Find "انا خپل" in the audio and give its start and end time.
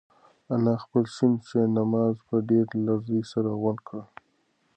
0.53-1.03